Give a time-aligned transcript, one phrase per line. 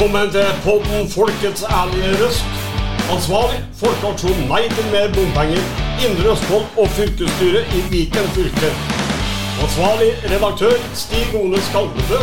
[0.00, 2.44] Velkommen til podden Folkets ærlige røst.
[3.14, 5.66] Ansvarlig Folkeaksjon Nei til mer bompenger,
[6.04, 8.70] Indre Østfold og fylkesstyret i Viken fylke.
[9.66, 10.72] Ansvarlig redaktør
[11.02, 12.22] Stig Ole Skalvebø.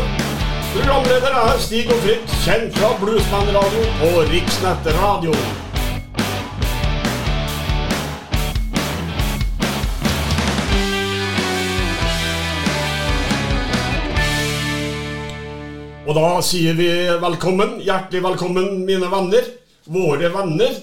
[0.73, 5.37] Programleder er Stig og Fritt, kjent fra Bluesman Radio og Riksnett Radio.
[16.17, 16.89] Da sier vi
[17.21, 19.43] velkommen, hjertelig velkommen, mine venner.
[19.85, 20.75] Våre venner.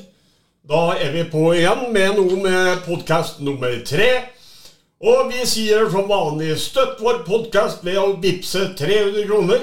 [0.62, 4.22] Da er vi på igjen med noe med podkast nummer tre.
[5.02, 9.58] Og vi sier som vanlig støtt vår podkast ved å vippse 300 kroner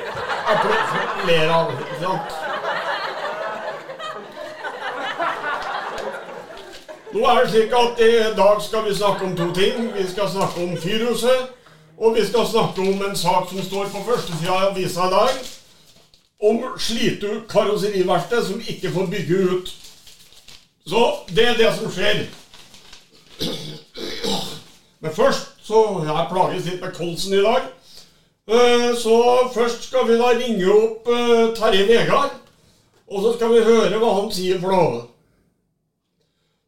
[1.28, 2.34] Ler av ikke sant?
[7.14, 9.88] Nå er det slik at I dag skal vi snakke om to ting.
[9.96, 11.54] Vi skal snakke om Fyrhuset.
[11.98, 15.38] Og vi skal snakke om en sak som står på førstesida av avisa i dag.
[16.44, 19.72] Om Slitu karosseriverksted som ikke får bygge ut.
[20.88, 22.26] Så det er det som skjer.
[25.00, 27.72] Men først så Jeg plages litt med kolsen i dag.
[28.48, 32.34] Eh, Så først skal vi da ringe opp eh, Terje Vegard.
[33.08, 35.02] Og så skal vi høre hva han sier for noe.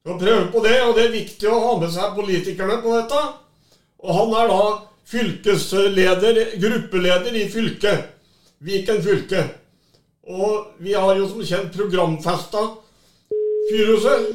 [0.05, 3.22] Skal prøve på det, og det er viktig å ha med seg politikerne på dette.
[4.05, 4.63] Og han er da
[5.09, 8.11] fylkesleder, gruppeleder i fylket.
[8.66, 9.44] Viken fylke.
[10.25, 12.63] Og vi har jo som kjent programfesta
[13.66, 14.27] Fyrhuset.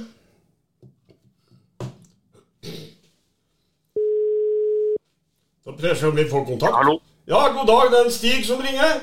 [5.62, 6.74] Så prøver vi om vi får kontakt.
[6.74, 6.98] Hallo.
[7.30, 7.90] Ja, god dag.
[7.92, 9.00] Det er en Stig som ringer.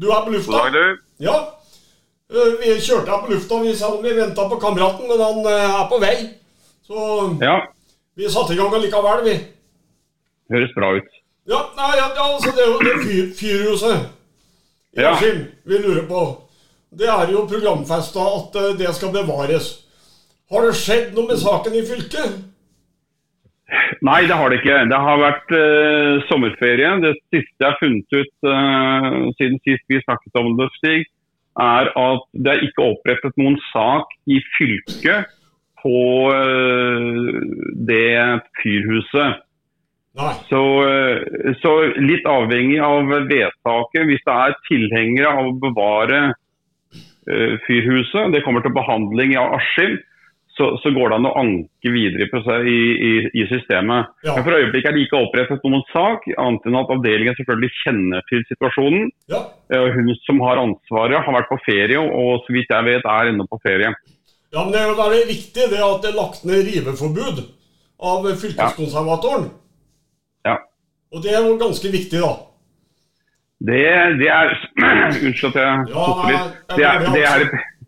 [0.00, 0.52] Du er på lufta.
[0.52, 0.98] God dag, du.
[1.26, 1.36] Ja.
[2.30, 5.80] Eh, Vi kjørte her på lufta, vi om vi venta på kameraten, men han eh,
[5.80, 6.16] er på vei.
[6.86, 6.98] Så
[7.42, 7.56] Ja,
[8.16, 9.36] vi satte i gang allikevel, vi.
[10.50, 11.10] høres bra ut.
[11.50, 14.08] Ja, nei, ja, ja, altså det er jo det fyr, Fyrhuset
[14.96, 15.12] i Ja.
[15.14, 16.20] Askim vi lurer på.
[16.98, 19.70] Det er jo programfesta at eh, det skal bevares.
[20.50, 22.34] Har det skjedd noe med saken i fylket?
[24.02, 24.78] Nei, det har det ikke.
[24.90, 26.90] Det har vært uh, sommerferie.
[27.04, 31.06] Det siste jeg har funnet ut uh, siden sist vi snakket om det, Stig,
[31.60, 35.30] er at det er ikke opprettet noen sak i fylket
[35.82, 36.02] på
[36.34, 37.38] uh,
[37.90, 39.46] det fyrhuset.
[40.50, 40.60] Så,
[41.62, 41.70] så
[42.02, 46.18] litt avhengig av vedtaket, hvis det er tilhengere av å bevare
[47.64, 49.94] fyrhuset, det kommer til behandling i Askim,
[50.60, 54.10] så, så går det an å anke videre i, i, i, i systemet.
[54.26, 54.34] Ja.
[54.36, 58.26] Men For øyeblikket er det ikke opprettet noen sak, annet enn at avdelingen selvfølgelig kjenner
[58.28, 59.08] til situasjonen.
[59.32, 59.40] Ja.
[59.72, 63.32] Eh, Hun som har ansvaret har vært på ferie, og så vidt jeg vet er
[63.32, 63.94] ennå på ferie.
[64.52, 67.42] ja, men det er jo riktig det at det er lagt ned riveforbud
[68.12, 69.50] av fylkeskonservatoren.
[70.46, 70.58] Ja.
[71.14, 72.32] Og det er jo ganske viktig, da.
[73.60, 73.82] Det,
[74.20, 74.54] det er
[75.26, 76.54] Unnskyld at jeg Ja, litt.
[76.76, 77.79] Det er, det er, det ja,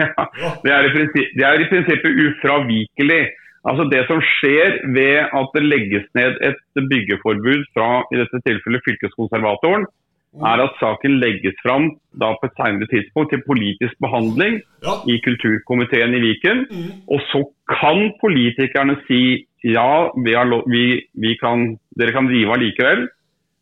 [0.00, 0.50] Ja.
[0.64, 0.88] det er,
[1.36, 3.22] det er i prinsippet ufravikelig.
[3.68, 6.60] Altså Det som skjer ved at det legges ned et
[6.92, 9.84] byggeforbud fra i dette tilfellet fylkeskonservatoren,
[10.30, 11.88] er at saken legges fram
[12.22, 14.94] da på et senere tidspunkt til politisk behandling Ja.
[15.12, 16.58] i kulturkomiteen i Viken.
[16.70, 16.90] Mm.
[17.12, 20.32] Og så kan politikerne si ja, vi
[20.74, 20.84] vi,
[21.14, 23.08] vi kan, dere kan drive allikevel.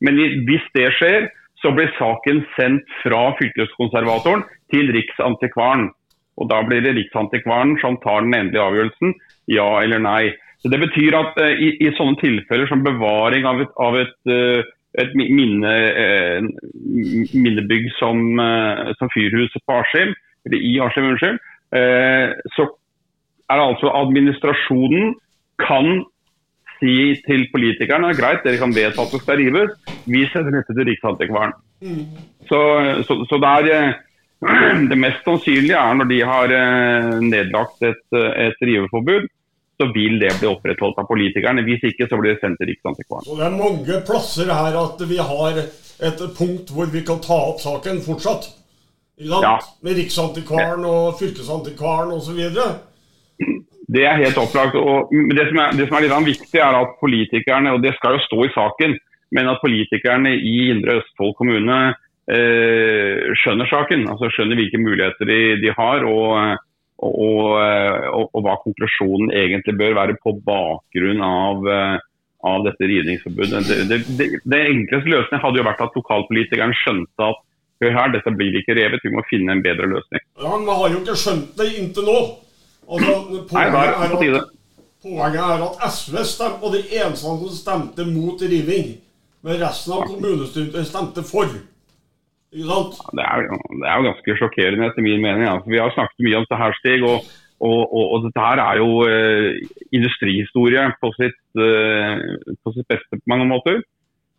[0.01, 0.15] Men
[0.47, 1.29] hvis det skjer,
[1.59, 5.89] så blir saken sendt fra fylkeskonservatoren til Riksantikvaren.
[6.39, 9.15] Og Da blir det Riksantikvaren som tar den endelige avgjørelsen,
[9.51, 10.25] ja eller nei.
[10.63, 14.17] Så Det betyr at uh, i, i sånne tilfeller som bevaring av et, av et,
[14.31, 14.63] uh,
[14.99, 16.43] et minne, uh,
[17.35, 18.41] minnebygg som,
[18.99, 20.15] som Fyrhuset på Askim,
[20.47, 21.41] eller i Askim, unnskyld,
[22.57, 22.65] så
[23.53, 25.11] er det altså administrasjonen
[25.61, 26.07] kan
[26.79, 26.95] si
[27.27, 29.75] til politikerne greit, dere kan vedta at det skal rives,
[30.09, 31.53] vi sender dette til Riksantikvaren.
[32.49, 32.61] Så,
[33.05, 33.99] så, så det er
[34.91, 39.27] det mest sannsynlige er når de har eh, nedlagt et, eh, et riveforbud,
[39.79, 41.65] så vil det bli opprettholdt av politikerne.
[41.67, 43.27] Hvis ikke så blir det sendt til Riksantikvaren.
[43.27, 47.39] Så det er mange plasser her at vi har et punkt hvor vi kan ta
[47.51, 48.51] opp saken fortsatt.
[49.19, 49.57] Ja.
[49.83, 52.39] Med Riksantikvaren og Fylkesantikvaren osv.
[53.89, 54.75] Det er helt opplagt.
[54.79, 58.19] og det som er, det som er litt viktig, er at politikerne, og det skal
[58.19, 58.99] jo stå i saken,
[59.35, 61.79] men at politikerne i Indre Østfold kommune
[62.29, 64.03] skjønner saken.
[64.13, 66.59] altså Skjønner hvilke muligheter de, de har, og,
[66.99, 71.97] og, og, og, hva konklusjonen egentlig bør være på bakgrunn av, eh,
[72.51, 73.63] av dette rivningsforbudet.
[73.69, 77.45] Det, det, det, enkleste løsningen hadde jo vært at lokalpolitikeren skjønte at
[77.79, 80.25] hør her, dette blir ikke revet, vi må finne en bedre løsning.
[80.43, 82.21] Ja, men har jo ikke skjønt det inntil nå.
[82.89, 83.15] Altså,
[83.51, 84.55] poenget, Nei, er at,
[85.05, 88.97] poenget er at SV stemte, og de eneste som stemte mot riving.
[89.47, 91.53] Men resten av kommunestyret stemte for.
[92.55, 92.97] Ikke sant?
[93.19, 95.45] Det er, det er jo ganske sjokkerende etter min mening.
[95.51, 97.05] Altså, vi har snakket mye om det her Stig.
[97.05, 97.29] og,
[97.59, 99.61] og, og, og dette her er jo eh,
[99.99, 102.27] industrihistorie på sitt, eh,
[102.65, 103.83] på sitt beste på mange måter.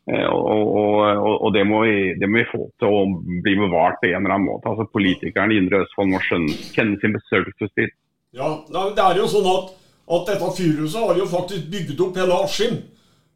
[0.10, 3.02] Eh, og, og, det, må vi, det må vi få til å
[3.46, 4.72] bli bevart på en eller annen måte.
[4.72, 7.94] Altså Politikerne i Indre Østfold må skjønne, kjenne sin besøkelsestid.
[8.38, 9.76] Ja, Det er jo sånn at,
[10.18, 12.82] at dette fyrhuset har jo faktisk bygd opp hele Askim.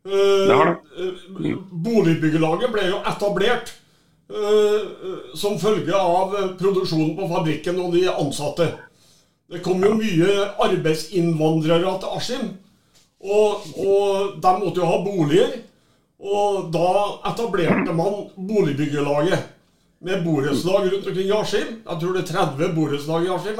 [0.08, 1.14] Eh, Det har det.
[1.38, 1.62] Mm.
[1.86, 3.83] Boligbyggelaget ble jo etablert eh,
[5.36, 8.70] som følge av eh, produksjonen på fabrikken og de ansatte.
[9.52, 12.52] Det kom jo mye arbeidsinnvandrere til Askim,
[13.24, 15.58] og, og de måtte jo ha boliger.
[16.24, 16.92] Og da
[17.34, 19.42] etablerte man Boligbyggelaget
[20.04, 21.74] med borettslag rundt omkring i Askim.
[21.84, 23.60] Jeg tror det er 30 borettslag i Askim.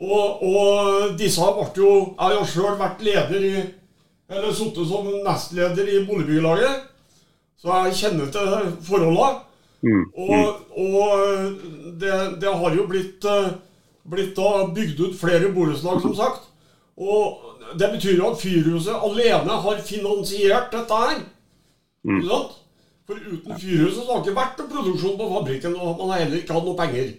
[0.00, 3.52] Og, og disse ble jo Jeg har sjøl vært leder i
[4.30, 6.88] Eller sittet som nestleder i boligbyggelaget.
[7.60, 9.49] Så jeg kjenner til forholdene.
[9.80, 10.04] Mm.
[10.12, 10.46] Og,
[10.76, 11.10] og
[12.00, 13.52] det, det har jo blitt, eh,
[14.12, 16.48] blitt da bygd ut flere borettslag, som sagt.
[17.00, 21.22] Og det betyr jo at Fyrhuset alene har finansiert dette her.
[22.28, 22.58] Sant?
[23.08, 26.24] For uten Fyrhuset så har det ikke vært noen produksjon på fabrikken, og man har
[26.24, 27.10] heller ikke hatt noe penger.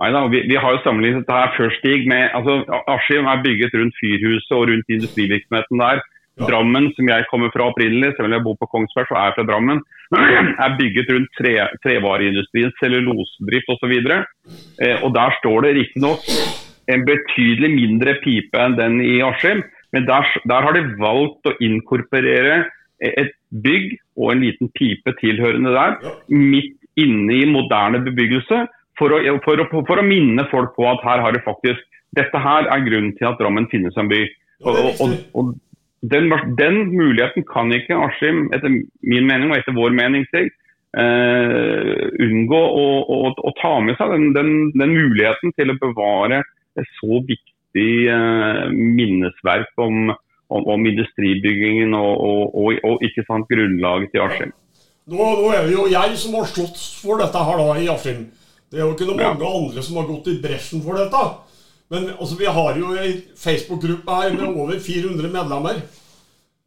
[0.00, 2.54] Neida, vi, vi har jo sammenlignet dette her før Stig med altså
[2.90, 6.00] Askim er bygget rundt Fyrhuset og rundt industrivirksomheten der.
[6.40, 6.46] Ja.
[6.48, 9.36] Drammen, som jeg kommer fra opprinnelig, selv om jeg bor på Kongsberg, så er jeg
[9.36, 9.82] fra Drammen,
[10.16, 11.54] er bygget rundt tre,
[11.84, 13.94] trevareindustrien, cellulosedrift osv.
[14.02, 16.26] Eh, og der står det riktignok
[16.92, 19.62] en betydelig mindre pipe enn den i Askim,
[19.92, 22.64] men der, der har de valgt å inkorporere
[23.02, 25.98] et bygg og en liten pipe tilhørende der,
[26.28, 28.66] midt inne i moderne bebyggelse,
[29.00, 31.80] for å, for, å, for å minne folk på at her har det faktisk
[32.12, 34.18] Dette her er grunnen til at Drammen finnes som by.
[34.68, 35.54] Og, og, og
[36.02, 42.58] den, den muligheten kan ikke Askim, etter min mening og etter vår mening, eh, unngå
[42.58, 46.42] å, å, å ta med seg den, den, den muligheten til å bevare
[46.78, 50.10] et så viktig eh, minnesverk om,
[50.52, 54.52] om, om industribyggingen og, og, og, og ikke sant, grunnlaget til Askim.
[55.12, 58.26] Nå, nå er det jo jeg som har slått for dette her da i Askim.
[58.72, 59.32] Det er jo ikke noen Ja.
[59.34, 61.22] mange andre som har gått i bresjen for dette.
[61.92, 65.82] Men altså, vi har jo ei Facebook-gruppe her med over 400 medlemmer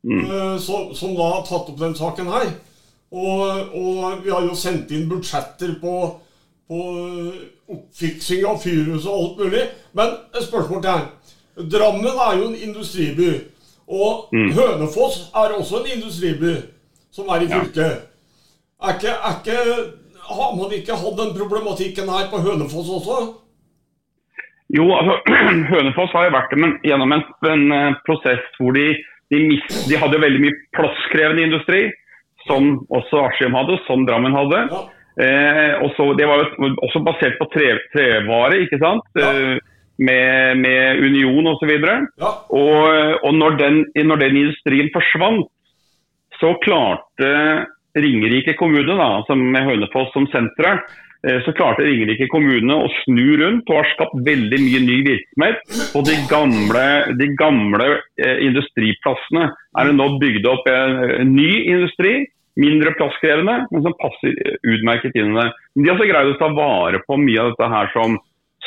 [0.06, 0.60] mm.
[0.62, 2.52] som, som da har tatt opp den saken her.
[3.16, 3.42] Og,
[3.74, 5.96] og vi har jo sendt inn budsjetter på,
[6.70, 7.42] på eh,
[7.74, 9.66] oppfiksing av fyrhus og alt mulig.
[9.98, 11.06] Men et spørsmål til.
[11.72, 13.32] Drammen er jo en industriby.
[13.86, 16.56] Og Hønefoss er også en industriby
[17.14, 17.62] som er i Ja.
[18.84, 19.60] Er ikke, er ikke,
[20.22, 23.18] har man ikke hatt den problematikken her på Hønefoss også?
[24.74, 25.20] Jo, altså
[25.74, 28.88] Hønefoss har jo vært men, gjennom en, en eh, prosess hvor de,
[29.34, 31.84] de, mist, de hadde veldig mye plasskrevende industri,
[32.48, 34.64] som også Askim hadde, som Drammen hadde.
[34.74, 34.82] Ja.
[35.16, 39.06] Eh, og så, det var jo også basert på tre, trevare, ikke sant?
[39.18, 39.32] Ja.
[39.32, 41.72] Eh, med, med Union osv.
[41.72, 41.86] Og,
[42.20, 42.32] Ja.
[42.52, 45.48] og, og når, den, når den industrien forsvant,
[46.42, 47.30] så klarte
[47.96, 51.05] Ringerike kommune, da, som med Hønefoss som senteret, eh,
[51.46, 55.64] så klarte Ringerike kommune å snu rundt og har skapt veldig mye ny virksomhet.
[55.98, 56.86] Og de gamle,
[57.20, 57.90] de gamle
[58.22, 62.14] eh, industriplassene er det nå bygd opp en, ny industri,
[62.62, 65.50] mindre plasskrevende, men som passer utmerket inn i det.
[65.76, 68.20] De har også greid å ta vare på mye av dette her som,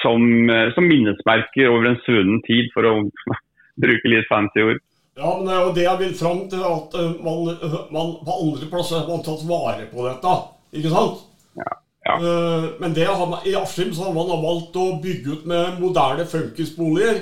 [0.03, 2.95] som, eh, som minnesmerker over en svunnen tid, for å
[3.85, 4.83] bruke litt fancy ord.
[5.19, 8.15] Ja, men det er jo det jeg vil fram til, at eh, man, eh, man
[8.23, 10.35] på andre plasser har tatt vare på dette.
[10.79, 11.25] Ikke sant?
[11.59, 11.73] Ja.
[12.09, 12.15] Ja.
[12.17, 16.25] Eh, Men det har i Askim så har man valgt å bygge ut med moderne
[16.27, 17.21] funkisboliger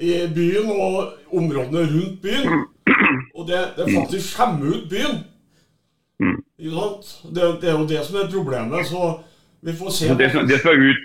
[0.00, 2.62] i byen og områdene rundt byen.
[3.36, 5.18] Og det, det faktisk skjemmer ut byen.
[6.20, 6.38] Mm.
[6.60, 7.10] Ikke sant?
[7.34, 9.18] Det, det er jo det som er problemet, så
[9.66, 10.14] vi får se.
[10.22, 11.04] Det som, det som, er, ut,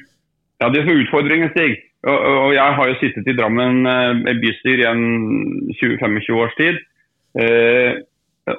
[0.62, 4.36] ja, det som er utfordringen, Stig og, og jeg har jo sittet i Drammen eh,
[4.42, 5.06] bystyre i en
[5.74, 6.82] 20-25 års tid.
[7.42, 7.94] Eh,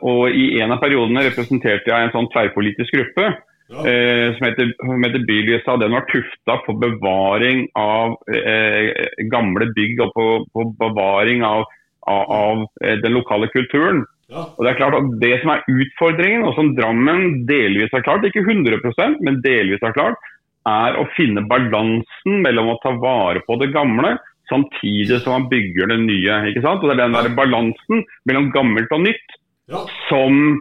[0.03, 3.29] og I en av periodene representerte jeg en sånn tverrpolitisk gruppe
[3.69, 3.83] Ja.
[3.89, 5.77] eh, som heter, som heter Bylysa.
[5.83, 8.93] Den var tufta på bevaring av eh,
[9.33, 11.65] gamle bygg og på, på bevaring av,
[12.07, 14.05] av, av eh, den lokale kulturen.
[14.31, 14.45] Ja.
[14.57, 18.27] Og Det er klart at det som er utfordringen, og som Drammen delvis har klart,
[18.27, 20.19] ikke 100% men delvis har klart,
[20.67, 24.17] er å finne balansen mellom å ta vare på det gamle,
[24.51, 26.41] samtidig som man bygger det nye.
[26.51, 26.83] ikke sant?
[26.83, 29.39] Og Det er den der balansen mellom gammelt og nytt
[29.71, 29.81] Ja.
[30.09, 30.61] som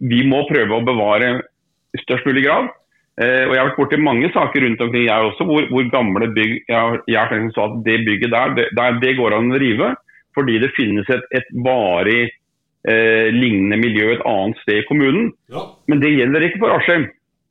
[0.00, 1.42] vi må prøve å bevare
[1.92, 2.70] i størst mulig grad.
[3.20, 6.30] Eh, og Jeg har vært borti mange saker rundt omkring jeg også, hvor, hvor gamle
[6.32, 9.52] bygg jeg har, jeg har tenkt at det bygget der, det, der, det går an
[9.52, 9.92] å rive.
[10.32, 12.22] Fordi det finnes et, et varig
[12.88, 15.32] eh, lignende miljø et annet sted i kommunen.
[15.52, 15.66] Ja.
[15.92, 17.10] Men det gjelder ikke for Askim.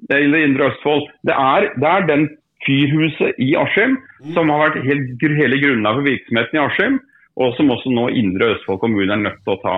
[0.10, 1.06] Det gjelder Indre Østfold.
[1.30, 2.26] Det er, det er den
[2.66, 4.00] fyrhuset i Askim
[4.34, 7.00] som har vært helt, hele grunnlaget for virksomheten i Askim.
[7.42, 9.78] Og som også nå Indre Østfold kommune er nødt til å ta,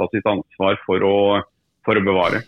[0.00, 1.16] ta sitt ansvar for å,
[1.84, 2.42] for å bevare.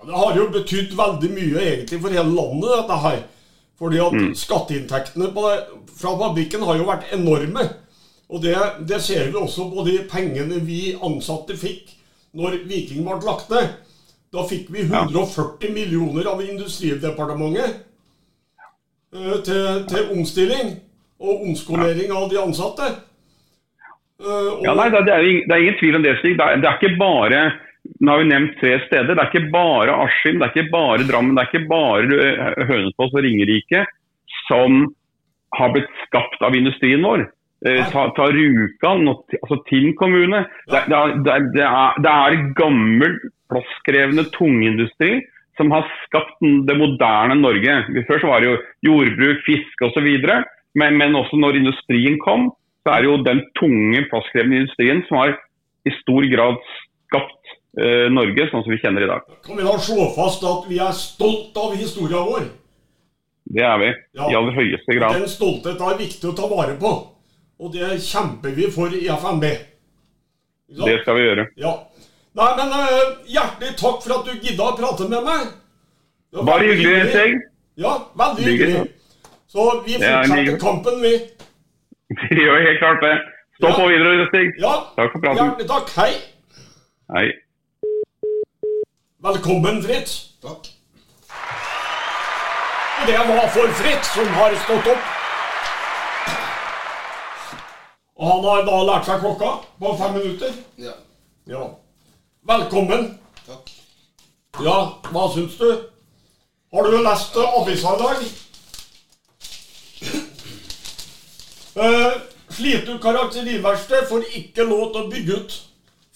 [0.00, 3.20] Ja, Det har jo betydd veldig mye egentlig for hele landet, dette her.
[3.80, 5.60] Fordi at skatteinntektene på det,
[5.96, 7.68] fra fabrikken har jo vært enorme.
[8.30, 8.56] Og det,
[8.88, 11.96] det ser vi også på de pengene vi ansatte fikk
[12.36, 13.72] når Viking ble lagt ned.
[14.30, 17.80] Da fikk vi 140 millioner av Industridepartementet
[19.16, 20.76] eh, til, til omstilling
[21.20, 22.92] og omskolering av de ansatte.
[24.20, 26.36] Eh, og, Ja, nei, det, det, er, det er ingen tvil om det, Stig.
[26.38, 27.42] Det er, det er ikke bare
[28.00, 29.12] nå har vi nevnt tre steder.
[29.12, 32.62] Det er ikke bare Askim, det er ikke bare Drammen, det er ikke bare eh,
[32.70, 33.84] Hønefoss og Ringerike
[34.46, 34.86] som
[35.58, 37.26] har blitt skapt av industrien vår.
[37.66, 40.46] Eh, Ta, ta Rjukan, altså Tinn kommune.
[40.70, 43.18] Det, det, er, det, er, det, er, gammel,
[43.52, 45.18] plasskrevende tungindustri
[45.58, 47.82] som har skapt det moderne Norge.
[48.08, 50.08] Før så var det jo jordbruk, fiske osv.
[50.78, 52.48] Men, men også når industrien kom,
[52.80, 55.36] så er det jo den tunge, plasskrevende industrien som har
[55.84, 56.56] i stor grad
[57.10, 57.56] skapt
[58.10, 59.20] Norge sånn som vi kjenner i dag.
[59.46, 62.48] kan vi da slå fast at vi er stolt av historien vår?
[63.50, 64.28] Det er vi Ja.
[64.30, 65.14] i aller høyeste grad.
[65.14, 66.90] Den stoltheten er viktig å ta vare på.
[67.60, 69.44] Og det kjemper vi for i FNB.
[70.70, 71.46] Det skal vi gjøre.
[71.56, 71.72] Ja.
[72.34, 75.48] Nei, men eh, hjertelig takk for at du gidda å prate med meg.
[76.32, 77.34] Det Bare hyggelig, Stig.
[77.76, 78.88] Ja, veldig hyggelig.
[79.50, 81.14] Så vi fortsetter kampen, vi.
[82.30, 83.16] Vi gjør helt klart det.
[83.58, 83.74] Stå Ja.
[83.76, 84.52] på videre, Stig.
[84.62, 85.38] Ja, Takk for praten.
[85.50, 85.90] hjertelig takk.
[85.96, 86.12] Hei.
[87.14, 87.26] Hei.
[89.22, 90.30] Velkommen, Fritz.
[90.42, 90.68] Takk.
[93.00, 95.08] Og det var for Fritz, som har stått opp.
[98.16, 99.50] Og han har da lært seg klokka
[99.82, 100.54] på fem minutter.
[100.80, 100.94] Ja.
[101.52, 101.66] Ja.
[102.48, 103.04] Velkommen.
[103.44, 103.68] Takk.
[104.64, 104.76] Ja,
[105.10, 105.68] hva syns du?
[106.72, 108.22] Har du lest eh, avisa i dag?
[111.76, 112.16] Uh,
[112.56, 115.58] Slitu karakteriverksted får ikke lov til å bygge ut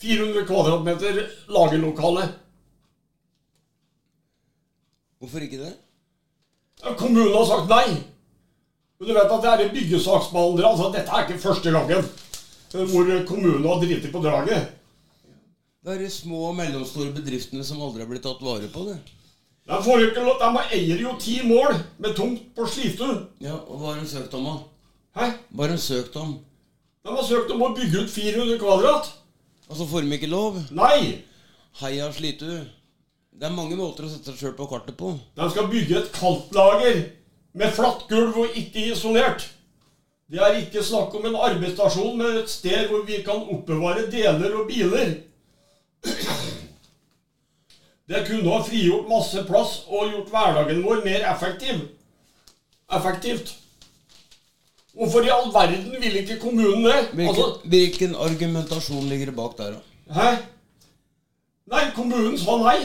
[0.00, 1.20] 400 kvadratmeter
[1.52, 2.30] lagerlokale.
[5.24, 5.72] Hvorfor ikke det?
[6.84, 7.96] Ja, Kommunen har sagt nei.
[9.00, 10.68] Men du vet at det er byggesaksbehandlere.
[10.68, 14.68] Altså, dette er ikke første gangen eh, hvor kommunen har driti på draget.
[15.84, 18.84] Det er de små og mellomstore bedriftene som aldri har blitt tatt vare på.
[18.90, 18.98] det.
[19.64, 23.08] De, får jo ikke lov, de eier jo ti mål med tomt på Slitu.
[23.40, 24.54] Ja, Og hva har de søkt om, da?
[25.16, 25.30] Hæ?
[25.56, 26.36] Hva har de søkt om?
[27.04, 29.12] De har søkt om å bygge ut 400 kvadrat.
[29.70, 30.60] Og så får de ikke lov?
[30.76, 31.24] Nei!
[31.80, 32.60] Heia Slitu.
[33.34, 35.10] Det er mange måter å sette seg sjøl på kartet på.
[35.34, 37.00] De skal bygge et kaldtlager
[37.58, 39.48] med flatt gulv og ikke isolert.
[40.30, 44.54] Det er ikke snakk om en arbeidsstasjon, men et sted hvor vi kan oppbevare deler
[44.60, 45.16] og biler.
[48.08, 51.84] Det kunne ha frigjort masse plass og gjort hverdagen vår mer effektiv.
[52.92, 53.54] Effektivt.
[54.94, 56.98] Hvorfor i all verden vil ikke kommunen det?
[57.12, 59.80] Hvilken, Altså, hvilken argumentasjon ligger det bak der, da?
[60.14, 60.34] hæ?
[61.72, 62.76] Nei, kommunen sa nei.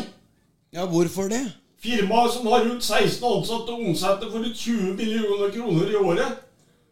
[0.74, 1.52] Ja, hvorfor det?
[1.80, 6.40] Firmaet som har rundt 16 ansatte og omsetter for rundt 20 millioner kroner i året,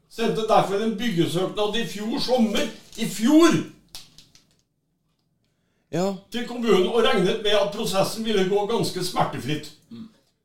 [0.09, 3.57] sendte derfor en byggesøknad i fjor sommer i fjor
[5.91, 9.69] Ja, til kommunen og regnet med at prosessen ville gå ganske smertefritt.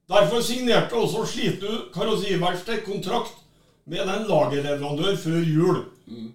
[0.08, 3.32] Derfor signerte også Slitu karosseriverksted kontrakt
[3.86, 5.80] med en lagerleverandør før jul,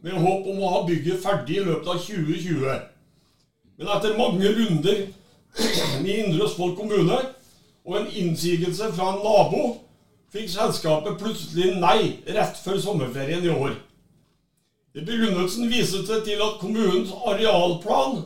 [0.01, 2.81] med håp om å ha bygget ferdig i løpet av 2020.
[3.77, 5.05] Men etter mange runder
[5.57, 7.17] i Indre Østfold kommune
[7.87, 9.65] og en innsigelse fra en nabo,
[10.33, 11.99] fikk selskapet plutselig nei
[12.35, 13.77] rett før sommerferien i år.
[14.97, 18.25] I begrunnelsen vises det til at kommunens arealplan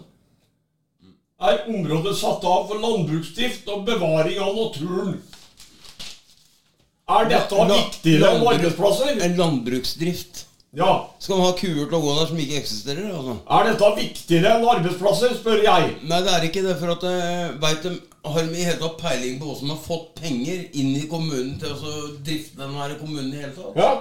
[1.42, 5.18] er området satt av for landbruksdrift og bevaring av naturen.
[7.12, 9.18] Er dette viktigere enn arbeidsplasser?
[9.26, 10.46] En landbruksdrift.
[10.74, 11.16] Ja.
[11.20, 13.10] Skal man ha kuer til å gå der som ikke eksisterer?
[13.12, 13.34] altså?
[13.44, 15.90] Er dette viktigere enn arbeidsplasser, spør jeg.
[16.08, 16.78] Nei, det er ikke det.
[16.80, 19.84] For at veit vet de, Har de i hele tatt peiling på hvordan de har
[19.84, 23.80] fått penger inn i kommunen til å drifte den her kommunen i hele tatt?
[23.82, 23.92] Ja.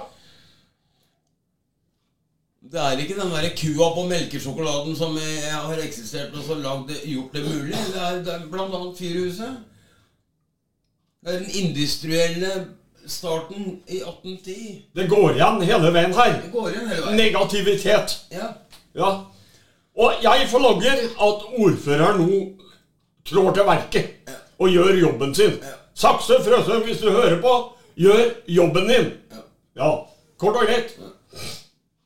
[2.71, 6.93] Det er ikke den der kua på melkesjokoladen som eh, har eksistert og så lagd,
[7.03, 7.73] gjort det mulig.
[7.73, 9.57] Det er, det er annet Fyrhuset.
[11.21, 12.53] Det er den industrielle
[13.05, 14.81] starten i 1810.
[14.95, 16.33] Det går igjen hele veien her.
[16.43, 17.17] Det går igjen hele veien.
[17.19, 18.17] Negativitet.
[18.33, 18.51] Ja.
[18.97, 19.11] Ja.
[19.97, 22.41] Og jeg forlanger at ordføreren nå
[23.27, 25.57] trår til verket og gjør jobben sin.
[25.61, 25.77] Ja.
[26.01, 27.55] Sakse Frøsø, hvis du hører på,
[27.99, 29.09] gjør jobben din.
[29.31, 29.41] Ja.
[29.75, 29.89] Ja,
[30.37, 30.95] kort og greit.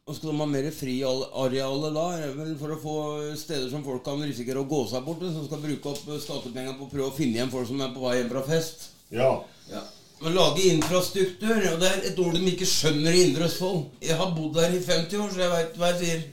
[0.05, 2.03] Og skal de ha mer friareale da?
[2.37, 2.95] vel For å få
[3.39, 6.85] steder som folk kan risikere å gå seg bort som skal bruke opp skattepenger på
[6.85, 8.91] å prøve å finne igjen folk som er på vei hjem fra fest?
[9.13, 9.31] Ja.
[9.71, 9.81] Ja.
[10.25, 13.83] Men lage infrastruktur, og det er et ord de ikke skjønner i Indre Østfold.
[14.01, 16.23] Jeg har bodd der i 50 år, så jeg veit hva jeg sier.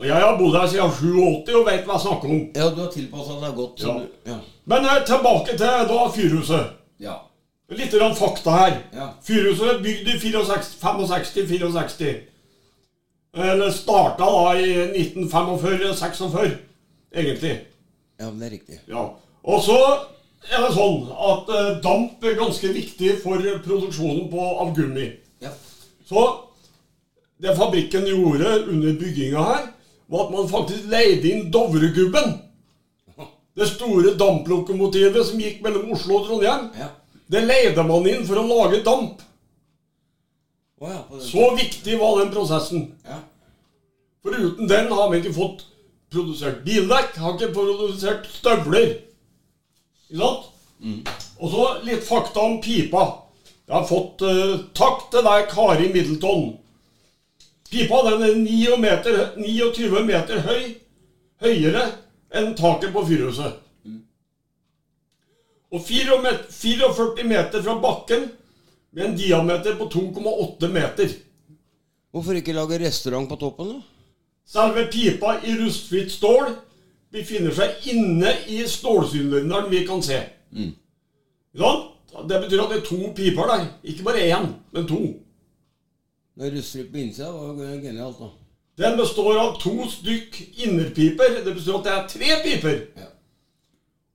[0.00, 2.40] Og jeg har bodd her siden 87 og vet hva jeg snakker om.
[2.56, 3.80] Ja, du har tilpassa deg godt.
[3.84, 3.94] Ja.
[4.00, 4.38] du- ja.
[4.72, 6.66] Men eh, tilbake til da Fyrhuset.
[7.00, 7.14] ja.
[7.70, 8.74] Litt grann fakta her.
[8.94, 9.06] Ja.
[9.26, 12.12] Fyrhuset er bygd i 65-64.
[13.36, 14.68] Eller starta da i
[15.04, 16.50] 1945-46,
[17.16, 17.56] egentlig.
[18.20, 18.78] ja, men det er riktig.
[18.88, 19.02] Ja.
[19.44, 19.76] Og så
[20.50, 25.08] er det sånn at eh, damp er ganske viktig for produksjonen på, av gummi.
[25.42, 25.52] Ja.
[26.06, 26.26] Så
[27.42, 29.70] det fabrikken gjorde under bygginga her,
[30.06, 32.36] var at man faktisk leide inn Dovregubben.
[33.56, 36.68] Det store damplokomotivet som gikk mellom Oslo og Trondheim.
[36.76, 36.90] Ja.
[37.32, 39.22] Det leide man inn for å lage damp.
[40.76, 41.00] Oh, ja.
[41.24, 42.90] Så viktig var den prosessen.
[43.08, 43.22] Ja.
[44.22, 45.64] For uten den har vi ikke fått
[46.12, 48.92] produsert bildekk, har ikke produsert støvler.
[50.10, 50.52] Ikke sant?
[51.40, 53.04] Og så litt fakta om pipa.
[53.66, 56.48] Jeg har fått uh, Takk til deg, Kari Middleton.
[57.66, 60.66] Pipa den er 29 meter, 29 meter høy,
[61.42, 61.86] høyere
[62.36, 63.62] enn taket på fyrhuset.
[65.74, 68.28] Og 44 44 meter fra bakken
[68.94, 71.16] med en diameter på 2,8 meter.
[72.14, 73.82] Hvorfor ikke lage restaurant på toppen, da?
[74.46, 76.54] Selve pipa i rustfritt stål
[77.12, 80.22] befinner seg inne i stålsylinderen vi kan se.
[80.52, 80.72] Mm.
[82.28, 83.66] det betyr at det er to piper der.
[83.84, 85.00] Ikke bare én, men to.
[86.36, 88.32] Det rustfritt på innsida var genialt, da.
[88.76, 91.40] Den består av to stykk innerpiper.
[91.44, 92.82] Det betyr at det er tre piper.
[92.96, 93.08] Ja.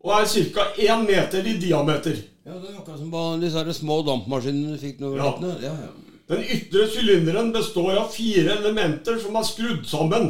[0.01, 0.67] Og er ca.
[0.77, 2.19] én meter i diameter.
[2.45, 5.33] Ja, det er akkurat som på disse små dampmaskinene du fikk noe Ja.
[5.61, 5.89] Ja, ja.
[6.31, 10.29] Den ytre sylinderen består av fire elementer som er skrudd sammen.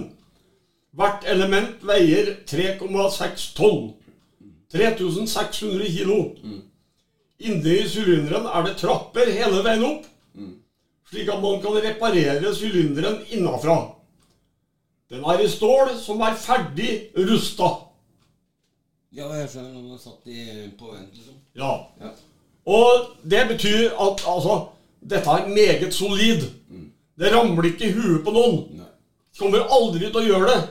[0.96, 3.94] Hvert element veier 3,6 tonn.
[4.72, 6.18] 3600 kilo.
[7.42, 10.04] Inni sylinderen er det trapper hele veien opp,
[11.10, 13.78] slik at man kan reparere sylinderen innafra.
[15.12, 17.72] Den er i stål som er ferdig rusta.
[19.12, 19.74] ja, jeg skjønner.
[19.82, 21.36] Den er satt i, på vent, liksom.
[21.56, 21.72] Ja.
[22.00, 22.12] Ja.
[22.66, 24.70] Og det betyr at altså,
[25.02, 26.46] dette er meget solid.
[27.20, 28.62] Det ramler ikke i huet på noen.
[28.78, 28.88] Nei.
[29.40, 30.62] Kommer aldri til å gjøre det.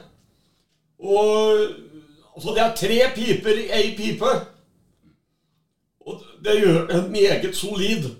[1.00, 1.60] Og
[2.36, 4.32] altså, det er tre piper i ei pipe.
[6.06, 8.10] Og det gjør en meget solid.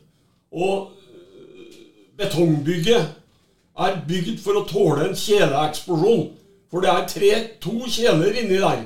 [0.53, 1.75] Og øh,
[2.19, 3.15] betongbygget
[3.79, 6.29] er bygd for å tåle en kjeleeksplosjon.
[6.71, 8.85] For det er tre, to kjeler inni der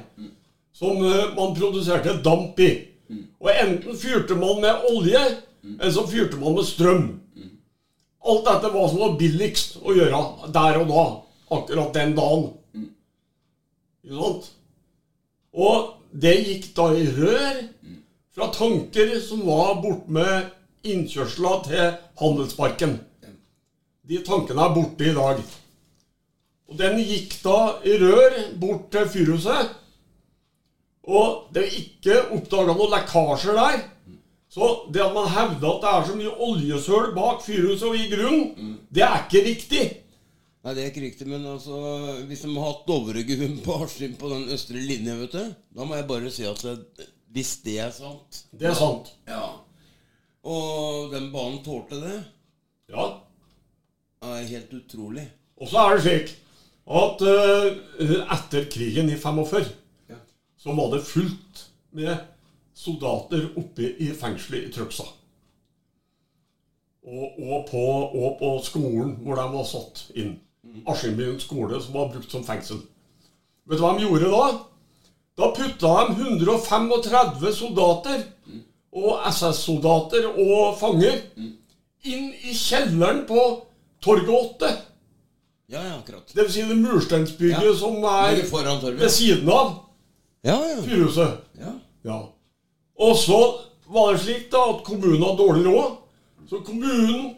[0.75, 2.71] som øh, man produserte damp i.
[3.41, 5.21] Og enten fyrte man med olje,
[5.81, 7.05] eller så fyrte man med strøm.
[8.25, 10.21] Alt dette var som var billigst å gjøre
[10.55, 11.05] der og da.
[11.55, 12.47] Akkurat den dagen.
[14.05, 14.51] Ikke sant?
[15.55, 17.61] Og det gikk da i rør
[18.35, 20.51] fra tanker som var bortmed
[20.85, 22.99] innkjørsla til Handelsparken.
[24.05, 25.41] De tankene er borte i dag.
[26.69, 29.73] Og den gikk da i rør bort til fyrhuset.
[31.05, 33.83] Og det er ikke oppdaga noen lekkasjer der.
[34.55, 38.11] Så det at man hevder at det er så mye oljesøl bak fyrhuset og i
[38.13, 39.85] grunnen, det er ikke riktig.
[40.65, 41.77] Nei, det er ikke riktig, men altså
[42.25, 45.99] Hvis de har hatt Dovreguen på Askim på den østre linje, vet du, da må
[45.99, 49.11] jeg bare si at det, hvis det er sant Det er sant.
[49.29, 49.43] Ja.
[50.45, 52.17] Og den banen tålte det,
[52.93, 53.05] Ja.
[54.25, 55.25] er helt utrolig.
[55.61, 56.33] Og så er det slik
[56.85, 59.69] at uh, etter krigen i 45
[60.13, 60.19] Ja.
[60.61, 62.17] så var det fullt med
[62.75, 65.13] soldater oppe i fengselet i Trøgstad.
[67.05, 67.75] Og, og,
[68.17, 70.39] og på skolen hvor de var satt inn.
[70.87, 72.81] Askimbyen skole, som var brukt som fengsel.
[73.69, 74.47] Vet du hva de gjorde da?
[75.39, 78.25] Da putta de 135 soldater
[78.95, 81.17] og SS-soldater og fanger
[82.05, 83.41] inn i kjelleren på
[84.05, 84.29] Torget
[84.61, 84.71] 8.
[85.73, 86.29] Ja, ja, akkurat.
[86.35, 87.75] Det vil si det mursteinsbygget Ja.
[87.79, 88.37] som er
[88.99, 89.73] ved siden av
[90.45, 90.83] Ja, ja.
[90.83, 91.39] fyrhuset.
[91.59, 91.73] ja.
[92.05, 92.19] Ja.
[93.01, 93.39] Og så
[93.89, 95.97] var det slik da at kommunen hadde dårlig råd.
[96.51, 97.35] Så kommunen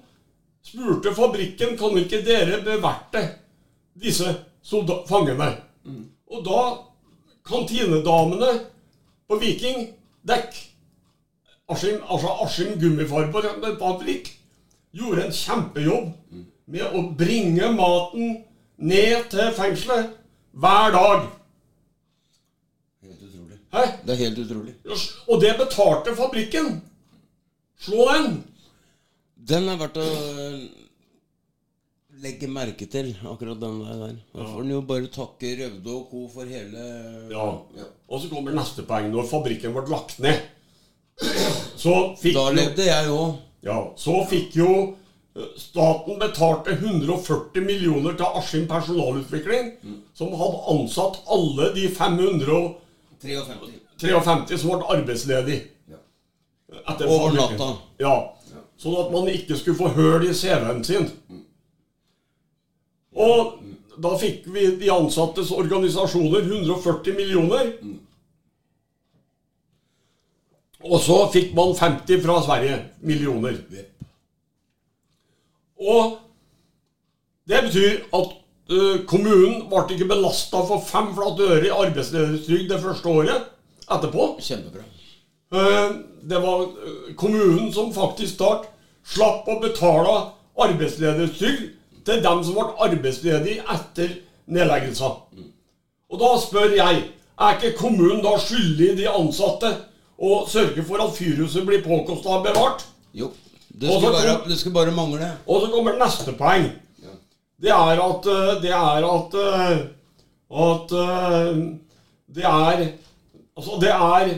[0.66, 3.22] spurte fabrikken kan ikke dere beverte
[3.94, 4.32] disse
[4.66, 5.04] fangene.
[5.06, 5.50] fangene.
[6.26, 6.62] Og da
[7.46, 8.50] kantinedamene
[9.28, 9.92] på Viking
[10.26, 10.56] dekk
[11.68, 14.28] Askim, altså Askim Gummifabrikk
[14.94, 16.12] gjorde en kjempejobb
[16.70, 18.36] med å bringe maten
[18.78, 20.12] ned til fengselet
[20.56, 21.24] hver dag.
[23.02, 23.58] Helt utrolig.
[23.74, 23.82] Hæ?
[24.06, 24.74] Det er helt utrolig.
[25.26, 26.70] Og det betalte fabrikken.
[27.82, 28.38] Slå den.
[29.46, 30.58] Den er verdt å øh,
[32.22, 34.16] legge merke til, akkurat den der.
[34.34, 36.22] Da får en jo bare takke Røvde og co.
[36.32, 36.86] for hele
[37.30, 37.44] Ja.
[38.08, 39.10] Og så kommer neste poeng.
[39.12, 40.40] Når fabrikken ble lagt ned,
[41.84, 43.36] så fikk Da levde jeg òg.
[43.66, 44.70] ja, så fikk jo
[45.36, 49.72] eh, Staten betalte 140 millioner til Askim personalutvikling,
[50.16, 53.62] som hadde ansatt alle de 553
[54.00, 54.58] 53.
[54.60, 55.62] som ble arbeidsledige.
[55.88, 56.00] Ja.
[57.06, 57.70] Over natta.
[58.00, 58.16] Ja.
[58.80, 61.08] Sånn at man ikke skulle få høl i CV-en sin.
[63.16, 63.56] Og
[64.02, 67.70] da fikk vi de ansattes organisasjoner 140 millioner.
[70.84, 73.56] Og så fikk man 50 fra Sverige millioner.
[75.80, 76.18] Og
[77.48, 78.36] det betyr at
[79.08, 83.50] kommunen ble ikke belasta for fem flate øre i arbeidsledighetstrygd det første året
[83.86, 84.34] etterpå.
[84.42, 84.84] Kjempebra.
[85.52, 85.90] Eh,
[86.22, 88.64] Det var eh, kommunen som faktisk da
[89.06, 90.14] slapp å betale
[90.58, 91.68] arbeidsledighetstrygd
[92.06, 94.16] til dem som ble arbeidsledige etter
[94.50, 95.12] nedleggelser.
[96.10, 97.04] Og da spør jeg,
[97.38, 99.70] er ikke kommunen da skyldig de ansatte
[100.18, 102.82] å sørge for at fyrhuset blir påkosta og bevart?
[103.14, 103.30] Jo.
[103.68, 105.30] Det skal skulle, bare, det skulle bare mangle.
[105.46, 106.70] Og så kommer neste poeng.
[107.62, 109.38] Det er at eh, Det er at
[110.66, 110.90] At
[112.34, 112.86] det er
[113.56, 114.34] Altså, det er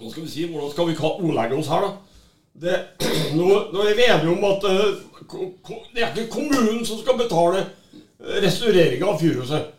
[0.00, 0.46] Hva skal vi si?
[0.48, 1.90] Hvordan skal vi ordlegge oss her, da?
[2.60, 2.78] Det,
[3.38, 5.02] nå, nå er vi enige om at eh,
[5.94, 9.70] det er ikke kommunen som skal betale eh, restaureringa av fyrhuset.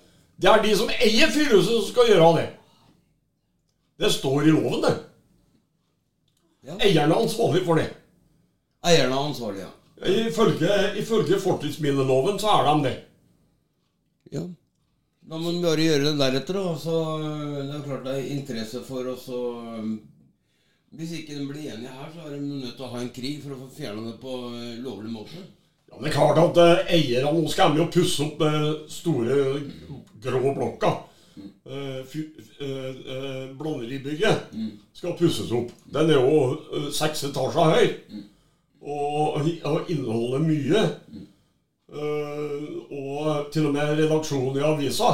[0.41, 2.47] Det er de som eier fyrhuset, som skal gjøre det.
[4.01, 4.95] Det står i loven, det.
[6.65, 6.77] Ja.
[6.77, 7.89] Eierne er ansvarlig for det.
[8.85, 9.69] Eierne er ansvarlig, Ja.
[10.01, 12.93] Ifølge, ifølge fortidsminneloven så er de det.
[14.31, 14.41] ja.
[15.29, 16.73] Da må vi bare gjøre det deretter, da.
[16.81, 19.41] Så øh, det er klart det er interesse for oss å
[19.77, 19.91] øh,
[20.97, 23.37] Hvis ikke de blir enige her, så er de nødt til å ha en krig
[23.43, 25.39] for å få fjerna det på øh, lovlig måte.
[25.91, 29.37] Ja, det er klart at eh, eierne nå skal med jo pusse opp den store
[30.23, 30.91] grå blokka.
[31.61, 34.51] Blåneribygget Blonderibygget
[34.93, 35.71] skal pusses opp.
[35.93, 36.37] Den er jo
[36.75, 37.87] eh, seks etasjer høy
[38.81, 40.81] og, og inneholder mye.
[40.81, 41.27] Eh,
[41.91, 45.11] og til og med redaksjonen i avisa,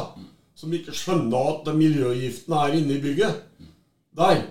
[0.57, 3.43] som ikke skjønner at miljøgiftene er inne i bygget.
[4.17, 4.43] Der.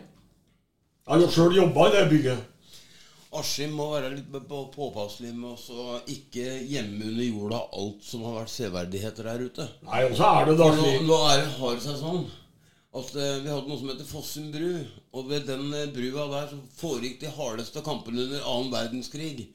[1.06, 2.44] Jeg har jo sjøl jobba i det bygget.
[3.36, 4.30] Askim må være litt
[4.74, 9.66] påpasselig med å ikke gjemme under jorda alt som har vært severdigheter der ute.
[9.86, 12.24] Nei, og så er det da Nå, nå er det, har det seg sånn
[12.96, 14.70] at eh, vi hadde noe som heter Fossum bru.
[15.16, 19.50] Og ved den eh, brua der så foregikk de hardeste kampene under annen verdenskrig.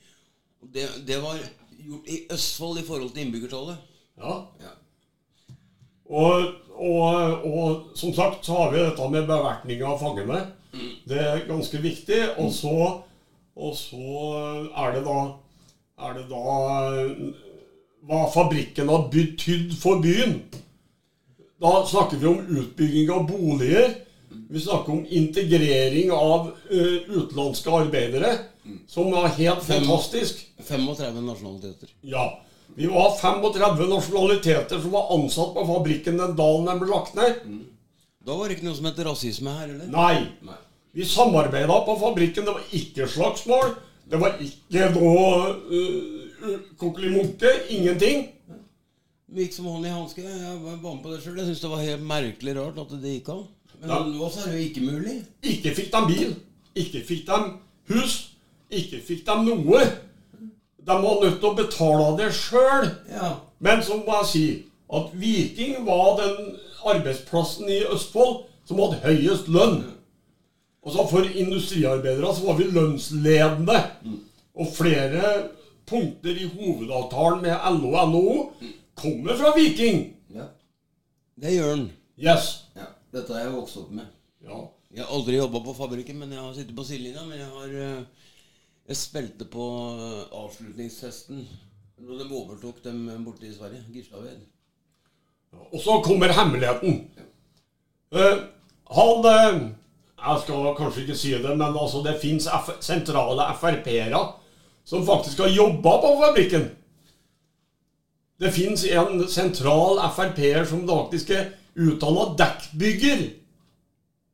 [0.62, 1.40] Det, det var
[1.86, 3.84] gjort i Østfold i forhold til innbyggertallet.
[4.22, 4.38] Ja.
[4.62, 4.74] Ja.
[6.12, 10.42] Og, og, og som sagt så har vi dette med bevertning av fangene.
[11.08, 12.20] Det er ganske viktig.
[12.42, 12.76] Og så,
[13.56, 14.34] og så
[14.76, 15.22] er det da
[16.02, 16.42] er det da
[18.10, 20.40] hva fabrikken har betydd for byen.
[21.62, 23.94] Da snakker vi om utbygging av boliger.
[24.50, 28.32] Vi snakker om integrering av eh, utenlandske arbeidere,
[28.88, 30.46] som var helt fantastisk.
[30.68, 31.94] 35 nasjonaliteter.
[32.02, 32.26] Ja.
[32.76, 37.46] Vi var 35 nasjonaliteter som var ansatt på fabrikken den dagen den ble lagt ned.
[38.22, 39.88] Da var det ikke noe som het rasisme her, eller?
[39.92, 40.28] Nei.
[40.46, 40.60] Nei.
[40.92, 42.46] Vi samarbeida på fabrikken.
[42.46, 43.74] Det var ikke slagsmål.
[44.12, 45.24] Det var ikke noe
[45.72, 47.52] uh, kokkelimunke.
[47.72, 48.28] Ingenting.
[49.32, 50.24] Det gikk som hånd i hanske.
[50.26, 51.40] Jeg var med på det sjøl.
[51.40, 53.46] Jeg syns det var helt merkelig rart at det gikk an.
[53.82, 55.16] Men nå så er det jo ikke mulig.
[55.54, 56.34] Ikke fikk de bil.
[56.78, 57.40] Ikke fikk de
[57.94, 58.18] hus.
[58.72, 59.84] Ikke fikk de noe.
[60.82, 62.88] De var nødt til å betale det sjøl.
[63.12, 63.34] Ja.
[63.62, 64.46] Men så må jeg si
[64.92, 66.56] at Viking var den
[66.90, 69.84] arbeidsplassen i Østfold som hadde høyest lønn.
[70.82, 73.78] Og så for industriarbeidere så var vi lønnsledende.
[74.58, 75.36] Og flere
[75.88, 78.36] punkter i hovedavtalen med LO og NHO
[78.98, 80.04] kommer fra Viking.
[80.34, 80.48] ja.
[81.42, 81.86] Det gjør den.
[82.22, 82.50] Yes.
[82.78, 82.86] Ja.
[83.14, 84.10] Dette har jeg vokst opp med.
[84.46, 84.60] Ja.
[84.94, 87.24] Jeg har aldri jobba på fabrikken, men jeg har sittet på sidelinja.
[87.26, 88.28] Men jeg har eh,
[88.92, 91.46] Jeg spilte på eh, avslutningsfesten
[92.02, 93.86] da de overtok dem borte i Sverige.
[93.94, 94.42] Gislaved.
[95.72, 96.98] Og så kommer hemmeligheten.
[98.12, 98.42] Uh,
[98.92, 99.62] han uh,
[100.18, 102.50] Jeg skal kanskje ikke si det, men altså det fins
[102.84, 104.22] sentrale Frp-ere
[104.84, 106.68] som faktisk har jobba på fabrikken.
[108.44, 113.28] Det fins en sentral Frp-er som faktisk er utdanna dekkbygger.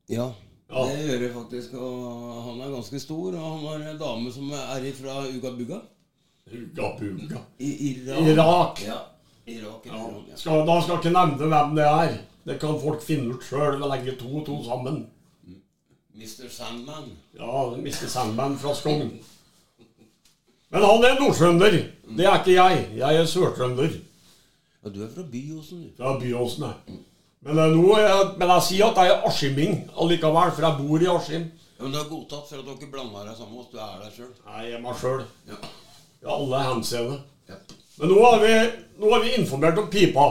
[0.09, 0.31] Ja,
[0.69, 0.85] Ja.
[0.87, 1.73] det gjør jeg faktisk.
[1.73, 3.35] Og han er ganske stor.
[3.35, 5.79] Og han har en dame som er fra Uga Buga.
[6.47, 7.43] Uga buga.
[7.59, 8.27] I Irak.
[8.27, 8.81] Irak.
[8.87, 8.97] Ja.
[9.47, 9.93] Irak Ja.
[9.93, 10.35] Iran, ja.
[10.35, 12.17] Skal, da skal jeg ikke nevne hvem det er.
[12.47, 13.79] Det kan folk finne ut sjøl.
[13.79, 15.05] Legge to og to sammen.
[16.17, 16.47] Mr.
[16.49, 17.11] Sandman.
[17.37, 18.07] Ja, Mr.
[18.09, 19.11] Sandman fra Skogn.
[20.69, 21.77] Men han er nordtrønder.
[22.17, 22.87] Det er ikke jeg.
[22.97, 23.91] Jeg er sørtrønder.
[24.83, 25.89] Ja, du er fra Byåsen, du.
[25.97, 26.97] Fra Byåsen, jeg.
[27.47, 31.05] Men, nå er jeg, men jeg sier at jeg er askiming allikevel, for jeg bor
[31.05, 31.45] i Askim.
[31.77, 33.71] Ja, men du er godtatt for at dere blander deg sammen med oss.
[33.71, 34.33] Du er der sjøl.
[34.57, 35.23] Jeg er meg sjøl.
[35.47, 35.59] Ja.
[36.25, 37.17] I alle henseende.
[37.47, 37.59] Ja.
[38.01, 38.53] Men nå har, vi,
[38.99, 40.27] nå har vi informert om pipa.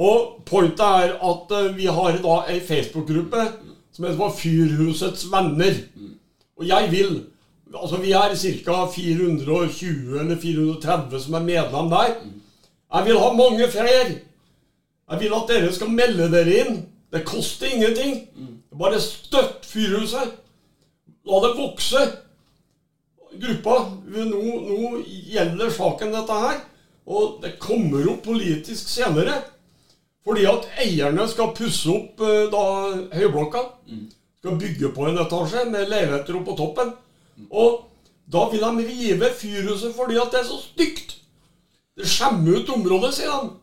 [0.00, 3.46] Og pointet er at eh, vi har da ei Facebook-gruppe
[3.94, 5.84] som heter Fyrhusets venner.
[6.60, 7.20] Og jeg vil
[7.70, 8.76] Altså vi er ca.
[8.90, 12.16] 420 eller 430 som er medlem der.
[12.94, 14.16] Jeg vil ha mange flere.
[15.10, 16.80] Jeg vil at dere skal melde dere inn.
[17.10, 18.28] Det koster ingenting.
[18.78, 20.36] Bare støtt Fyrhuset.
[21.26, 22.02] La det vokse
[23.40, 23.78] gruppa.
[24.06, 24.90] Nå, nå
[25.32, 26.60] gjelder saken dette her.
[27.10, 29.40] Og det kommer opp politisk senere.
[30.24, 32.64] Fordi at eierne skal pusse opp eh, da
[33.16, 33.64] Høyblokka.
[34.40, 36.92] Skal bygge på en etasje med leiligheter oppå toppen.
[37.50, 37.80] Og
[38.30, 41.16] da vil de rive fyrhuset fordi at det er så stygt.
[41.98, 43.56] Det skjemmer ut området, sier de.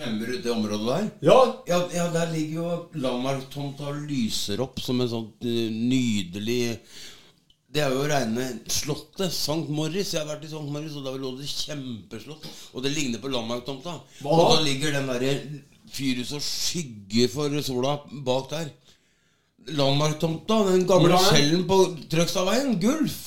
[0.00, 1.08] Skjemmer du det området der?
[1.28, 2.68] Ja, Ja, ja der ligger jo
[3.02, 6.78] Landmarktomta og lyser opp som en sånn eh, nydelig
[7.68, 9.28] Det er jo reine slottet.
[9.28, 9.68] St.
[9.68, 10.14] Morris.
[10.14, 10.64] Jeg har vært i St.
[10.72, 12.48] Morris, og da lå det kjempeslott.
[12.72, 13.98] Og det ligner på Landmarktomta.
[14.24, 14.56] Og da?
[14.64, 15.36] ligger den derre
[15.92, 18.72] fyrhuset og skygger for sola bak der.
[19.76, 22.78] Landmarktomta, den gamle skjellen på Trøgstadveien.
[22.82, 23.20] Gulf.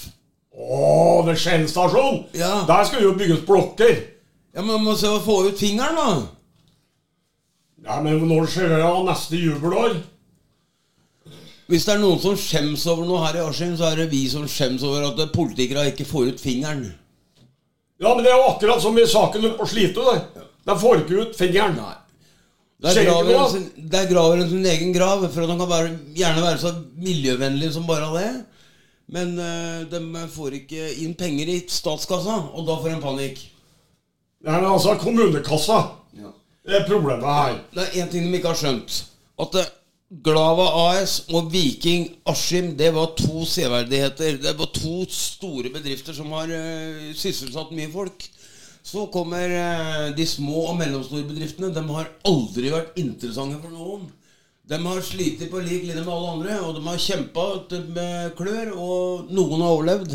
[0.54, 2.24] Å, ved Skjell stasjon.
[2.36, 2.64] Ja.
[2.68, 4.00] Der skal det jo bygges blokker.
[4.54, 6.43] Ja, men Man må se å få ut fingeren, da.
[7.84, 9.98] Ja, Men når skjer det neste jubelår?
[11.72, 14.26] Hvis det er noen som skjems over noe her i Askim, så er det vi
[14.32, 16.86] som skjems over at politikere ikke får ut fingeren.
[18.04, 20.02] Ja, men det er jo akkurat som i saken på Slitu.
[20.04, 20.44] det.
[20.68, 21.78] De får ikke ut fingeren.
[21.80, 21.96] Nei.
[22.84, 25.92] Der graver, en sin, der graver en sin egen grav, for at han kan bare,
[26.18, 28.32] gjerne være så miljøvennlig som bare det.
[29.14, 33.40] Men eh, de får ikke inn penger i statskassa, og da får de panikk.
[34.44, 35.80] Nei, men altså, kommunekassa
[36.64, 37.58] det er problemet her.
[37.74, 39.00] Det er én ting de ikke har skjønt.
[39.44, 39.72] At eh,
[40.24, 44.38] Glava AS og Viking Askim det var to severdigheter.
[44.44, 48.28] Det var to store bedrifter som har uh, sysselsatt mye folk.
[48.84, 51.72] Så kommer uh, de små og mellomstore bedriftene.
[51.74, 54.06] De har aldri vært interessante for noen.
[54.70, 57.48] De har slitt på lik linje med alle andre, og de har kjempa
[57.98, 60.14] med klør, og noen har overlevd.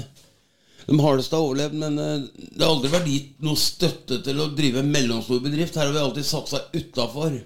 [0.89, 2.23] De hardeste har overlevd, men eh,
[2.57, 5.77] det har aldri vært gitt noe støtte til å drive mellomstor bedrift.
[5.77, 7.37] Her har vi alltid satsa utafor.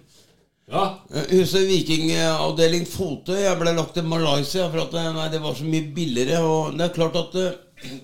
[0.72, 0.84] Ja,
[1.28, 5.66] Huset vikingavdeling Fotøy Jeg ble lagt til Malaysia for at eh, nei, det var så
[5.66, 6.38] mye billigere.
[6.46, 7.96] Og det er klart at eh,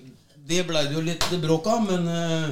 [0.49, 2.49] det blei det jo litt bråk av, men eh,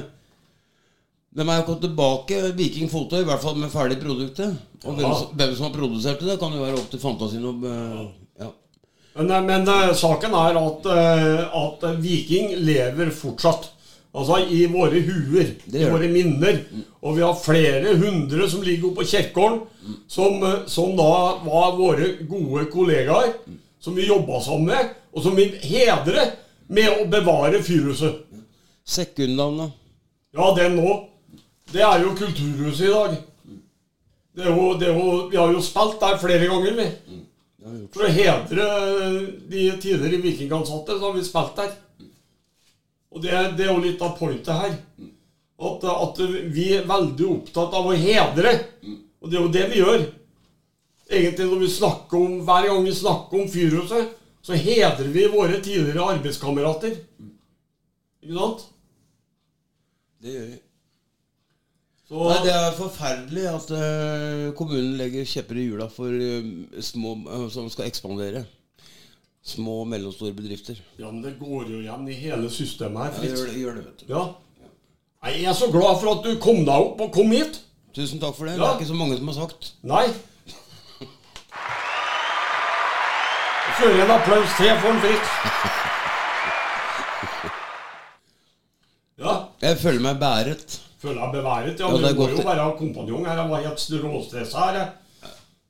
[1.38, 4.56] de er jo kommet tilbake, Viking Fotøy, i hvert fall med ferdig produktet.
[4.88, 7.44] Og hvem, som- hvem som har produsert det, kan jo være opp til fantasien.
[7.52, 8.08] Og, eh.
[9.18, 13.72] Men, eh, men eh, saken er at, eh, at Viking lever fortsatt.
[14.18, 16.62] Altså i våre huer, i våre minner.
[17.04, 19.60] Og vi har flere hundre som ligger oppe på kirkegården,
[20.08, 21.10] som, eh, som da
[21.44, 23.34] var våre gode kollegaer.
[23.80, 26.32] Som vi jobba sammen med, og som vi hedrer
[26.66, 28.24] med å bevare fyrhuset.
[28.84, 29.76] Sekundnavnet.
[30.34, 30.96] Ja, den nå.
[31.72, 33.16] Det er jo Kulturhuset i dag.
[34.34, 36.88] Det er jo, det er jo, vi har jo spilt der flere ganger, vi.
[37.58, 38.66] For å hedre
[39.50, 41.72] de tidligere vikingansatte, så har vi spilt der.
[43.08, 44.76] Og det, det er jo litt av pointet her.
[45.58, 46.20] At, at
[46.54, 48.52] vi er veldig opptatt av å hedre.
[49.18, 50.06] Og det er jo det vi gjør.
[51.08, 55.58] Egentlig når vi snakker om, Hver gang vi snakker om Fyrhuset, så hedrer vi våre
[55.58, 56.94] tidligere arbeidskamerater.
[58.22, 58.64] Ikke sant?
[60.22, 60.58] Det gjør vi.
[62.08, 66.46] Så, Nei, Det er forferdelig at eh, kommunen legger kjepper i hjula for eh,
[66.80, 68.46] små eh, som skal ekspandere.
[69.44, 70.80] Små og mellomstore bedrifter.
[70.98, 73.36] ja, men det går jo igjen i hele systemet her, Ja, Fritz.
[73.40, 74.06] gjør, det, gjør det, vet du.
[74.14, 74.24] Ja.
[75.28, 77.60] Jeg er så glad for at du kom deg opp og kom hit.
[77.96, 78.56] Tusen takk for det.
[78.58, 79.72] Det er ikke så mange som har sagt.
[79.82, 80.06] Nei.
[83.78, 85.28] Før en applaus til for en Fritz.
[89.18, 89.32] Ja.
[89.60, 90.76] Jeg føler meg bæret.
[90.98, 91.80] Føler jeg beværet.
[91.80, 93.40] Ja, Ja, det du må jo være kompanjong her.
[93.42, 94.90] Jeg var helt råstressa her.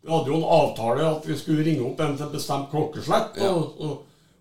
[0.02, 3.36] Vi hadde jo en avtale at vi skulle ringe opp en til et bestemt klokkeslett.
[3.36, 3.50] Ja.
[3.52, 3.96] Og og,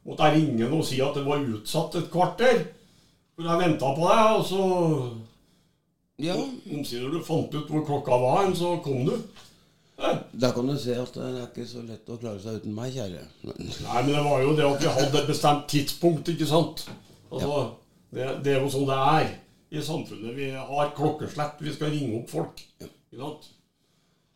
[0.06, 2.62] måtte jeg ringe og si at det var utsatt et kvarter.
[3.36, 4.62] For jeg venta på deg, og så
[6.18, 6.34] Ja,
[6.74, 9.18] Omsider du fant ut hvor klokka var, så kom du.
[10.00, 10.14] Ja.
[10.34, 12.94] Da kan du se at det er ikke så lett å klare seg uten meg,
[12.96, 13.22] kjære.
[13.44, 16.88] Nei, men det var jo det at vi hadde et bestemt tidspunkt, ikke sant?
[17.32, 17.60] Altså,
[18.14, 19.30] det, det er jo sånn det er
[19.70, 20.36] i samfunnet.
[20.36, 22.62] Vi har klokkeslett, vi skal ringe opp folk.
[22.82, 23.50] Ikke sant?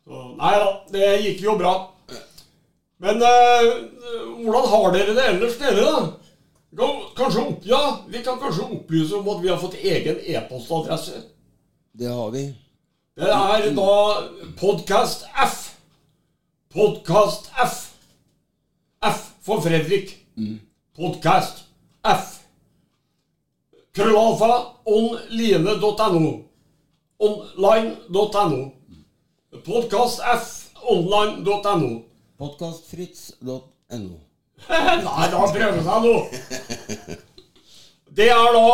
[0.02, 1.74] Så, nei da, det gikk jo bra.
[3.02, 3.70] Men eh,
[4.42, 6.02] hvordan har dere det ellers dere, da?
[6.78, 11.24] Kan, kanskje opp, ja, vi kan kanskje opplyse om at vi har fått egen e-postadresse.
[11.92, 12.46] Det har vi.
[13.18, 13.96] Det er da
[14.56, 15.58] Podcast F.
[16.72, 17.80] Podcast F.
[19.04, 20.14] F for Fredrik.
[20.96, 21.64] Podcast
[22.08, 22.41] F.
[23.92, 26.30] Krøllalfa online.no.
[27.18, 28.70] Online.no.
[29.64, 30.22] Podcast
[32.38, 34.14] Podkastfritz.no.
[34.68, 36.14] Nei, da prøver jeg nå.
[38.16, 38.70] Det er da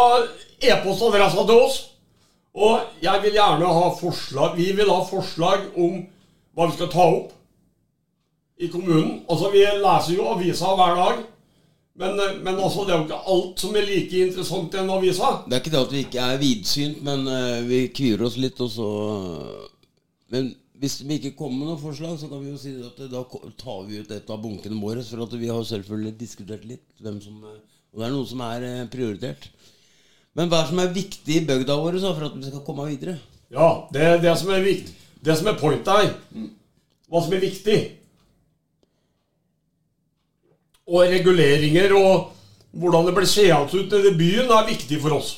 [0.71, 1.81] e-postadressa til oss.
[2.55, 5.99] Og jeg vil gjerne ha forslag Vi vil ha forslag om
[6.55, 7.35] hva vi skal ta opp
[8.59, 9.25] i kommunen.
[9.27, 11.21] Altså, Vi leser jo avisa hver dag.
[11.99, 15.33] Men, men altså, det er jo ikke alt som er like interessant i en avisa.
[15.49, 18.61] Det er ikke det at vi ikke er vidsynt, men eh, vi kvier oss litt,
[18.63, 18.91] og så
[20.31, 23.25] Men hvis vi ikke kommer med noe forslag, så kan vi jo si at da
[23.59, 25.03] tar vi ut et av bunkene våre.
[25.03, 27.59] For at vi har selvfølgelig diskutert litt hvem som eh,
[27.91, 29.49] Og det er noe som er eh, prioritert.
[30.39, 32.87] Men hva er som er viktig i bygda vår så, for at vi skal komme
[32.93, 33.17] videre?
[33.51, 34.95] Ja, det er det som er viktig.
[35.25, 36.13] Det som er pointet her.
[37.11, 37.79] Hva som er viktig.
[40.89, 42.31] Og reguleringer og
[42.79, 45.35] hvordan det blir seende ut nede i byen, er viktig for oss.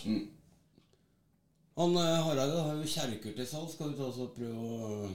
[1.80, 3.70] Han eh, Hareide har jo kjerker til salg.
[3.72, 5.08] Skal vi ta oss og prøve å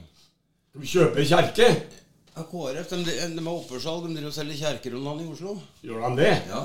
[0.72, 1.70] Skal vi kjøpe kjerke?
[2.36, 4.08] ja, KrF de, de er oppførsalg.
[4.08, 5.56] De driver og selger kjerker om dagen i Oslo.
[5.86, 6.32] Gjør de det?
[6.50, 6.62] Ja.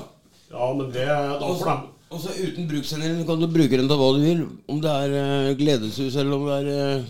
[0.52, 1.76] Ja, men det Da får de
[2.12, 4.42] Og så uten bruksendring kan du bruke den til hva du vil.
[4.68, 7.06] Om det er eh, gledeshus eller om det er eh,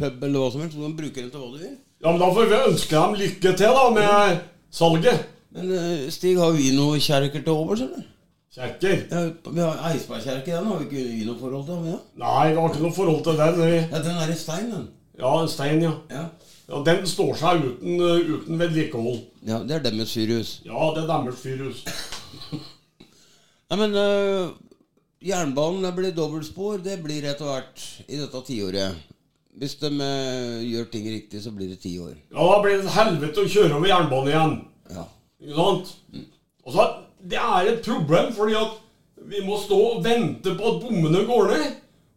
[0.00, 0.74] pub eller hva som helst.
[0.74, 1.76] Så du kan bruke den til hva du vil.
[2.02, 4.40] Ja, men da får vi ønske dem lykke til, da, med
[4.74, 5.28] salget.
[5.52, 8.08] Men eh, Stig, har vi noe kjerker til overs, eller?
[8.52, 9.04] Kjerker?
[9.08, 11.84] Ja, vi har Eidsbergkjerke, den har vi ikke vi noe forhold til.
[11.88, 11.98] det?
[12.20, 13.60] Nei, vi har ikke noe forhold til den.
[13.60, 13.76] Vi.
[13.80, 14.88] Ja, den er i stein, den.
[15.20, 15.92] Ja, en stein, ja.
[16.12, 16.24] Ja.
[16.68, 16.82] ja.
[16.88, 19.22] Den står seg uten, uh, uten vedlikehold.
[19.48, 20.58] ja, det er deres fyrhus.
[20.66, 21.84] Ja, det er deres fyrhus.
[23.72, 24.50] Nei, men øh,
[25.24, 26.82] jernbanen det blir dobbeltspor.
[26.84, 29.00] Det blir etter hvert i dette tiåret.
[29.56, 32.12] Hvis de øh, gjør ting riktig, så blir det ti år.
[32.32, 34.54] Ja, da blir det et helvete å kjøre over jernbanen igjen.
[34.92, 35.08] Ja.
[35.42, 35.92] Ikke sant?
[36.64, 36.88] Og så,
[37.22, 38.78] Det er et problem, fordi at
[39.30, 41.68] vi må stå og vente på at bommene går ned.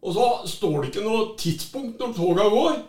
[0.01, 2.79] Og så står det ikke noe tidspunkt når toga går.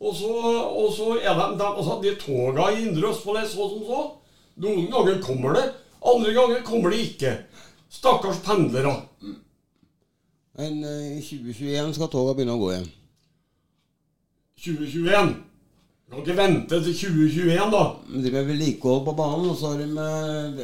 [0.00, 0.30] Og så,
[0.66, 4.02] og så er det, de, altså, de toga i Indre Østfold er så som så.
[4.62, 5.64] Noen ganger kommer det,
[6.06, 7.32] andre ganger kommer det ikke.
[7.90, 8.94] Stakkars pendlere.
[10.56, 12.86] Men øh, i 2021 skal toga begynne å gå igjen.
[14.64, 15.34] 2021.
[16.06, 17.78] Kan ikke vente til 2021, da.
[18.06, 19.86] De driver med vedlikehold på banen, og så har de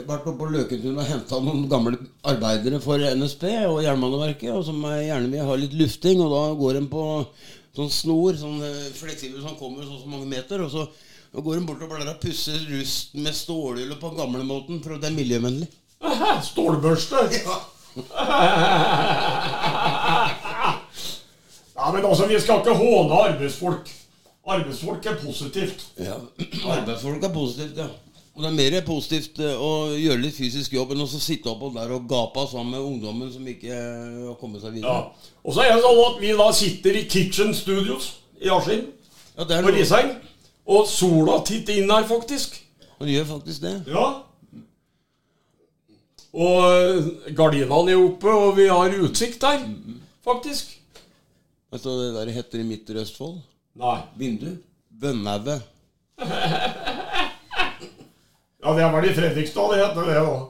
[0.06, 1.98] vært oppe på Løkentun og henta noen gamle
[2.30, 6.78] arbeidere for NSB og Jernbaneverket, og som gjerne vil ha litt lufting, og da går
[6.78, 7.06] de på
[7.74, 10.86] sånn snor, sånn øh, fleksibel som kommer så så mange meter, og så
[11.32, 15.08] og går de bort og blærer og pusser rust med stålhjulet på gamlemåten, for det
[15.08, 15.66] er miljøvennlig.
[16.52, 17.18] Stålbørste.
[21.82, 23.88] Ja, men altså, vi skal ikke håne arbeidsfolk.
[24.46, 25.84] Arbeidsfolk er positivt.
[26.02, 26.16] Ja,
[26.66, 27.86] Arbeidsfolk er positivt, ja.
[28.34, 31.68] Og det er mer positivt eh, å gjøre litt fysisk jobb enn å sitte oppå
[31.74, 34.74] der og gape sammen med ungdommen som ikke eh, har kommet seg Ja.
[34.78, 35.30] videre.
[35.44, 38.08] Og så er det sånn at vi da sitter i Kitchen Studios
[38.40, 38.86] i Askim
[39.36, 40.14] Ja, på Risheim.
[40.66, 42.56] Og sola titter inn her, faktisk.
[42.98, 43.74] Og det gjør faktisk det.
[43.92, 44.08] Ja.
[46.32, 49.66] Og eh, gardinene er oppe, og vi har utsikt der,
[50.24, 50.72] faktisk.
[51.72, 53.42] Vet du hva det der heter i Midtre Østfold?
[53.78, 54.00] Nei.
[54.18, 54.56] Vindu.
[55.02, 55.60] Bønnaue.
[58.62, 60.42] Ja, det er vel i Fredrikstad det heter det, òg.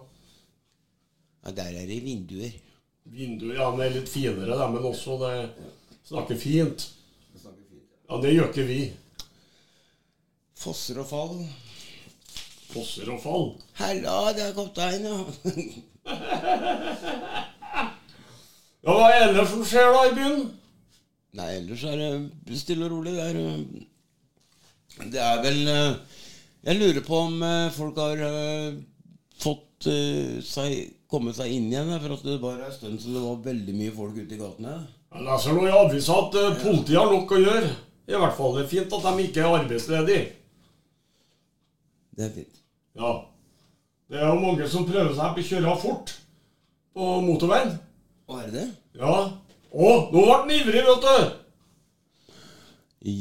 [1.42, 2.52] Ja, der er det vinduer.
[3.08, 5.32] Vinduer, ja, det er litt finere, det, men også det
[6.06, 6.84] snakker fint.
[8.08, 8.80] Ja, det gjør ikke vi.
[10.62, 11.40] Fosser og fall.
[12.72, 13.48] Fosser og fall.
[13.80, 15.16] Hella, det er kaptein, ja.
[18.82, 20.40] Ja, hva er ellers som skjer da i byen?
[21.32, 23.14] Nei, ellers er det stille og rolig.
[23.16, 25.92] Det er, øh, det er vel øh,
[26.64, 28.24] Jeg lurer på om øh, folk har
[29.42, 29.88] fått
[30.46, 31.92] seg kommet seg inn igjen.
[32.00, 34.76] For at det var en stund så det var veldig mye folk ute i gatene.
[35.12, 37.74] Jeg leser nå i avisa at eh, politiet har nok å gjøre.
[38.08, 40.24] I hvert fall det er fint at de ikke er arbeidsledige.
[42.16, 42.62] Det er fint.
[42.98, 43.12] Ja.
[44.12, 46.14] Det er jo mange som prøver seg på å kjøre fort
[46.96, 47.76] på motorveien.
[48.28, 48.66] Å, er det det?
[49.00, 49.14] Ja.
[49.72, 51.38] Å, nå ble den ivrig, vet du!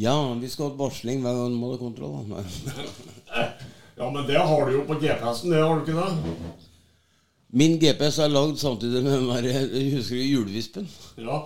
[0.04, 2.26] Ja, vi skal ha varsling hver gang må ha kontroll.
[2.30, 2.44] da.
[4.02, 6.52] Ja, men det har du jo på GPS-en, det har du ikke det?
[7.54, 10.88] Min GPS er lagd samtidig med den der Husker du julevispen?
[11.22, 11.42] Ja.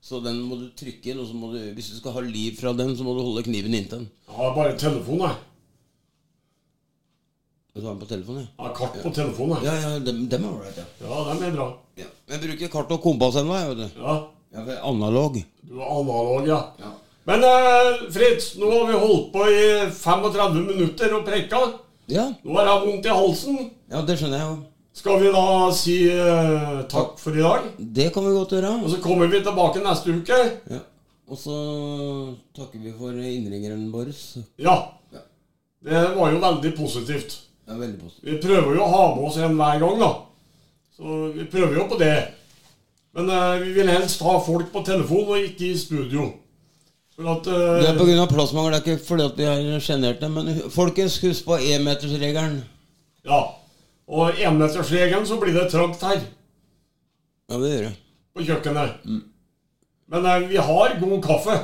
[0.00, 2.56] Så den må du trykke inn, og så må du, hvis du skal ha liv
[2.56, 4.06] fra den, så må du holde kniven inntil den.
[4.30, 5.47] Jeg har bare telefon, jeg.
[7.78, 8.64] Du har den på telefonen, ja.
[8.66, 9.60] Ja, kart på telefonen.
[9.62, 10.86] Ja, Ja, ja, dem, dem er ålreit, ja.
[11.06, 11.66] ja dem er bra.
[12.00, 12.06] ja.
[12.28, 14.00] Jeg bruker kart og kompass ennå, jeg, vet du.
[14.02, 14.16] Ja,
[14.56, 15.36] Jeg er analog.
[15.68, 16.58] du er analog, ja.
[16.82, 16.90] Ja.
[17.28, 19.62] Men eh, Fritz, nå har vi holdt på i
[19.92, 21.60] 35 minutter og preka.
[22.10, 22.26] ja.
[22.42, 23.58] Nå har jeg vondt i halsen.
[23.92, 24.58] Ja, det skjønner jeg jo.
[24.98, 25.42] Skal vi da
[25.78, 27.66] si eh, takk for i dag?
[27.78, 28.72] Det kan vi godt gjøre.
[28.82, 30.38] Og så kommer vi tilbake neste uke.
[30.72, 30.80] Ja.
[31.28, 31.54] Og så
[32.56, 34.10] takker vi for innringeren vår.
[34.58, 34.78] Ja.
[35.84, 37.36] Det var jo veldig positivt.
[37.68, 38.24] Det er veldig positivt.
[38.30, 40.08] Vi prøver jo å ha med oss en hver gang, da.
[40.96, 42.14] Så vi prøver jo på det.
[43.18, 46.30] Men eh, vi vil helst ha folk på telefon og ikke i studio.
[47.18, 48.24] For at eh, Det er pga.
[48.30, 50.30] plassmangel, det er ikke fordi at vi har sjenert det.
[50.32, 52.62] Men folkens, husk på énmetersregelen.
[53.28, 53.42] Ja.
[54.08, 56.22] Og énmetersregelen, så blir det trangt her
[57.50, 57.94] Ja, det gjør det.
[58.34, 59.04] på kjøkkenet.
[60.08, 61.58] Men eh, vi har god kaffe.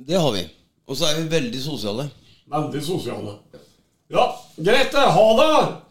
[0.00, 0.46] Det har vi.
[0.88, 2.08] Og så er vi veldig sosiale.
[2.48, 3.36] Veldig sosiale.
[4.12, 4.98] Ja, greit det.
[5.00, 5.81] Ha det!